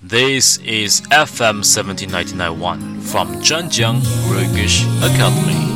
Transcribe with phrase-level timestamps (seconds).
[0.00, 3.98] This is FM 17991 from Zhenjiang
[4.30, 5.67] Rugish Academy.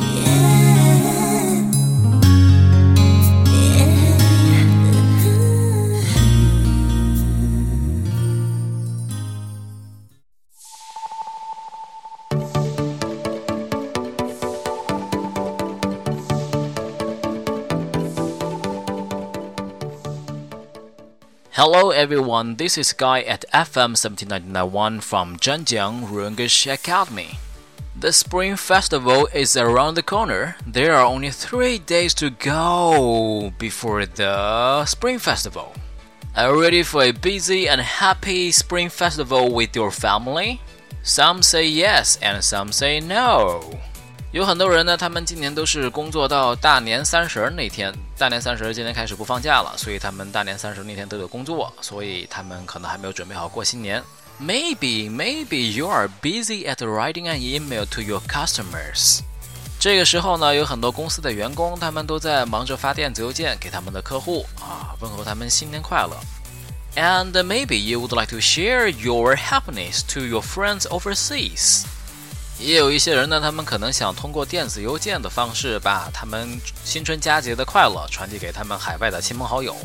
[21.55, 27.37] Hello everyone, this is Guy at FM 17991 from Zhenjiang Rungish Academy.
[27.95, 30.55] The Spring Festival is around the corner.
[30.65, 35.75] There are only three days to go before the Spring Festival.
[36.35, 40.59] Are you ready for a busy and happy Spring Festival with your family?
[41.03, 43.79] Some say yes and some say no.
[44.33, 47.93] 有很多人呢，他们今年都是工作到大年三十那天。
[48.17, 54.01] 大年三十今天开始不放假了，所以他们大年三十那天都有工作，所以他们可能还没有准备好过新年。
[54.41, 59.19] Maybe, maybe you are busy at writing an email to your customers。
[59.79, 66.17] 这个时候呢，有很多公司的员工，他们都在忙着发电子邮件给他们的客户啊，问候他们新年快乐。
[66.95, 71.83] And maybe you would like to share your happiness to your friends overseas。
[72.62, 79.76] 也有一些人呢，他们可能想通过电子邮件的方式，把他们新春佳节的快乐传递给他们海外的亲朋好友。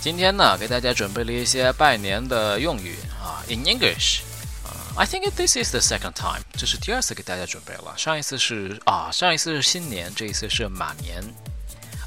[0.00, 7.94] 今天呢，给大家准备了一些拜年的用语啊，in English。I think this is the second time，这是第二次给大家准备了。
[7.96, 11.20] 上一次是啊，上一次是新年，这一次是马年。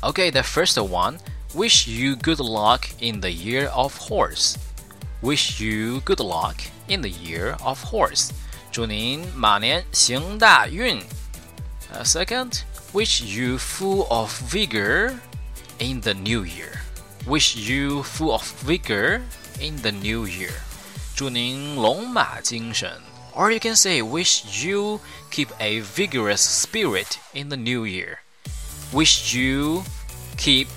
[0.02, 6.56] Okay，the first one，wish you good luck in the year of horse。Wish you good luck
[6.88, 8.30] in the year of horse。
[8.72, 11.02] 祝您马年行大运。
[11.94, 12.62] Uh, second,
[12.94, 15.16] wish you full of vigor
[15.80, 16.82] in the new year.
[17.26, 19.22] Wish you full of vigor
[19.60, 20.54] in the new year.
[21.16, 22.92] 祝您龙马精神。
[23.34, 25.00] Or you can say, wish you
[25.32, 28.18] keep a vigorous spirit in the new year.
[28.92, 29.84] Wish you
[30.38, 30.68] keep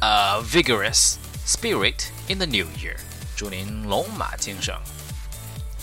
[0.00, 2.96] a vigorous spirit in the new year.
[3.36, 4.74] 祝您龙马精神。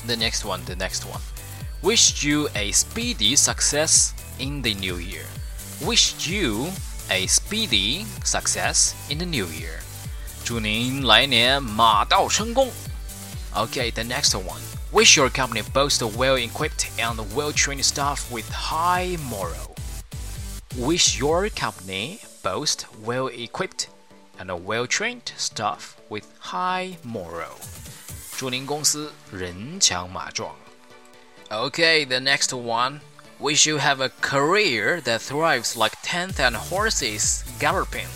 [0.06, 1.22] The next one, the next one.
[1.86, 5.26] Wish you a speedy success in the new year.
[5.86, 6.68] Wish you
[7.10, 9.80] a speedy success in the new year.
[10.44, 12.72] 祝您来年马到成功。
[13.54, 14.62] Okay, the next one.
[14.92, 19.76] Wish your company boasts well-equipped and well-trained staff with high morale.
[20.78, 23.88] Wish your company boasts well-equipped
[24.38, 27.60] and well-trained staff with high morale.
[28.38, 30.56] 祝您公司人强马壮。
[31.52, 33.02] Okay, the next one.
[33.40, 38.08] Wish you have a career that thrives like 10,000 horses galloping.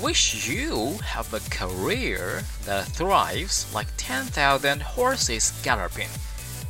[0.00, 6.10] Wish you have a career that thrives like 10,000 horses galloping.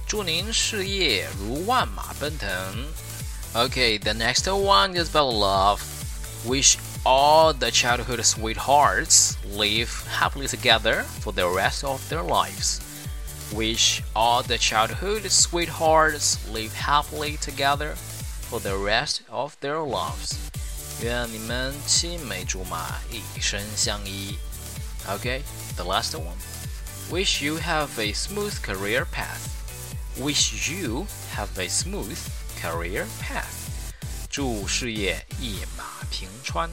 [0.07, 2.49] 祝您事业如万马奔腾。
[3.53, 5.81] Okay, the next one is about love.
[6.45, 12.81] Wish all the childhood sweethearts live happily together for the rest of their lives.
[13.53, 17.95] Wish all the childhood sweethearts live happily together
[18.51, 20.35] for the rest of their lives.
[21.03, 24.37] 愿你们青梅竹马，一生相依。
[25.07, 25.43] Okay,
[25.77, 26.37] the last one.
[27.11, 29.55] Wish you have a smooth career path.
[30.19, 31.07] Wish you
[31.37, 32.19] have a smooth
[32.61, 33.93] career path.
[34.29, 36.69] 祝事业一马平川。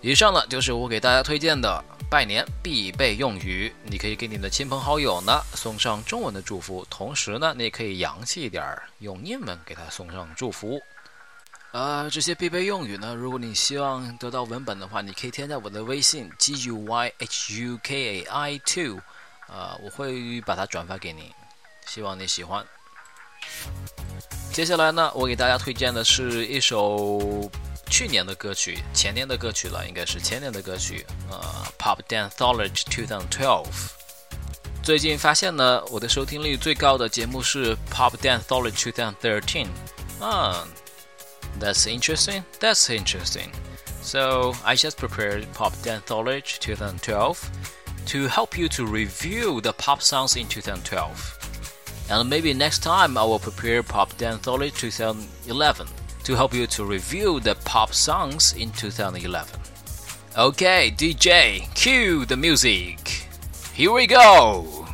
[0.00, 10.79] 以上呢，就是我给大家推荐的 拜年必备用语，你可以给你的亲朋好友呢送上中文的祝福，同时呢，你也可以洋气一点儿，用英文给他送上祝福。
[11.71, 18.97] 呃，这些必备用语呢，如果你希望得到文本的话，你可以添加我的微信 g u y h u k a i two，
[19.49, 21.33] 呃，我会把它转发给你，
[21.85, 22.65] 希望你喜欢。
[24.53, 27.51] 接下来呢，我给大家推荐的是一首。
[27.89, 31.39] 去年的歌曲，前年的歌曲了，应该是前年的歌曲，呃
[31.77, 33.65] ，Pop Danthology 2012。
[34.83, 39.67] 最近发现呢，我的收听率最高的节目是 Pop Danthology 2013。
[40.19, 40.67] 啊
[41.59, 42.43] ，That's interesting.
[42.59, 43.49] That's interesting.
[44.01, 47.37] So I just prepared Pop Danthology 2012
[48.07, 51.09] to help you to review the pop songs in 2012.
[52.07, 55.87] And maybe next time I will prepare Pop Danthology 2011
[56.25, 59.59] to help you to review the pop songs in 2011.
[60.37, 63.27] Okay, DJ, cue the music.
[63.73, 64.85] Here we go.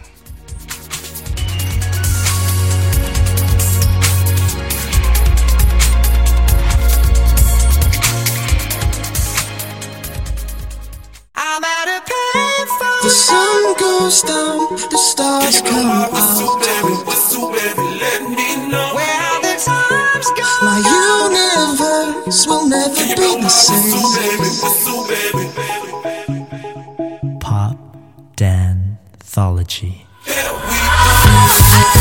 [13.03, 16.70] The sun goes down, the stars come out.
[23.71, 24.69] Be the
[31.49, 32.00] same.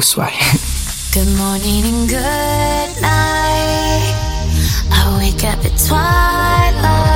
[0.00, 0.32] two, swipe.
[1.12, 4.14] Good morning and good night.
[4.92, 7.10] I wake up at twilight.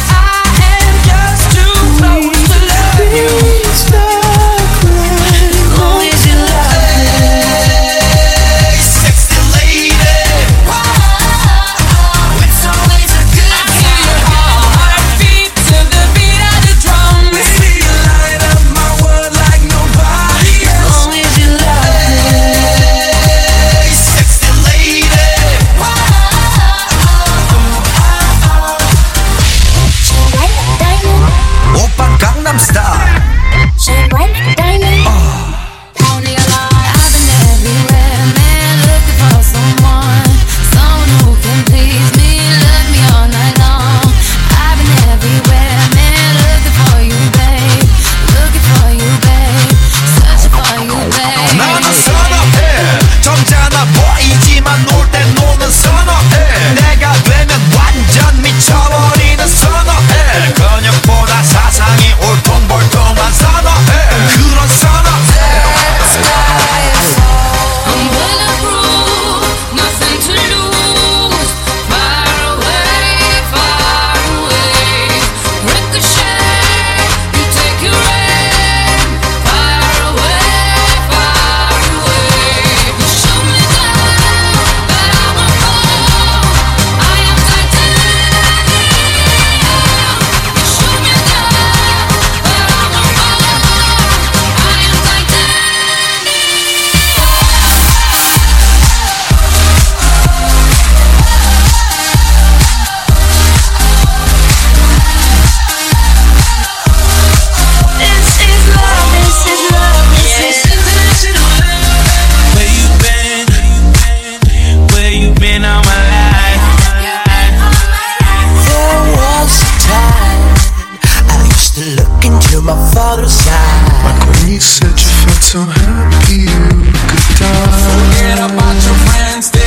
[122.63, 124.03] my father's side.
[124.03, 126.62] My queen said you felt so happy you
[127.10, 127.72] could die.
[127.89, 129.61] Forget about your friends.